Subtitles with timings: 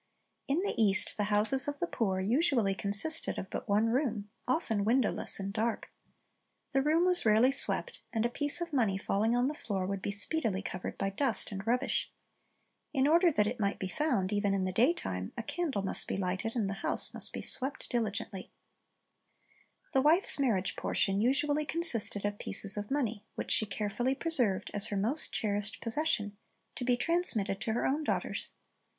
[0.47, 4.83] In the East the houses of the poor usually consisted of but one room, often
[4.83, 5.91] windowless and dark.
[6.71, 10.01] The room was rarely swept, and a piece of money falling on the floor would
[10.01, 12.11] be speedily covered by the dust and rubbish.
[12.93, 16.17] In .order that it might be found, even in the daytime, a candle must be
[16.17, 18.49] lighted, and the house must be swept diligently.
[18.49, 18.49] Til i
[18.97, 20.39] s Ma n R e c ci v c t Ji Sinners''' 193 The wife's
[20.71, 24.97] marriage portion usually consisted of pieces of money, which she carefully preserv ed as her
[24.97, 26.35] most cherished possession,
[26.73, 28.53] to be transmitted to her own daughters.